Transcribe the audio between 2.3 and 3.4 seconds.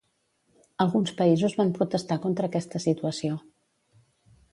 aquesta situació.